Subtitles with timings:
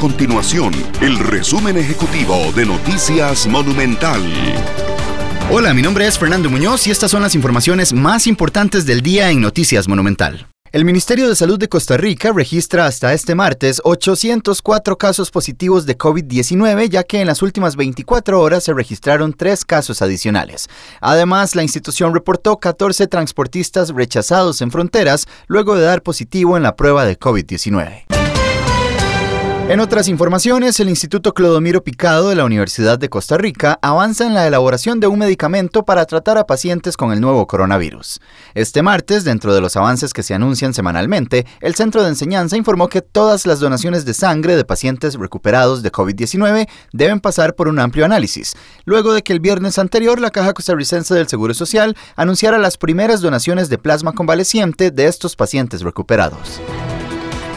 [0.00, 4.22] continuación el resumen ejecutivo de Noticias Monumental.
[5.50, 9.30] Hola, mi nombre es Fernando Muñoz y estas son las informaciones más importantes del día
[9.30, 10.46] en Noticias Monumental.
[10.72, 15.98] El Ministerio de Salud de Costa Rica registra hasta este martes 804 casos positivos de
[15.98, 20.70] COVID-19, ya que en las últimas 24 horas se registraron tres casos adicionales.
[21.02, 26.74] Además, la institución reportó 14 transportistas rechazados en fronteras luego de dar positivo en la
[26.74, 28.19] prueba de COVID-19.
[29.70, 34.34] En otras informaciones, el Instituto Clodomiro Picado de la Universidad de Costa Rica avanza en
[34.34, 38.18] la elaboración de un medicamento para tratar a pacientes con el nuevo coronavirus.
[38.54, 42.88] Este martes, dentro de los avances que se anuncian semanalmente, el Centro de Enseñanza informó
[42.88, 47.78] que todas las donaciones de sangre de pacientes recuperados de COVID-19 deben pasar por un
[47.78, 48.54] amplio análisis,
[48.86, 53.20] luego de que el viernes anterior la Caja Costarricense del Seguro Social anunciara las primeras
[53.20, 56.60] donaciones de plasma convaleciente de estos pacientes recuperados.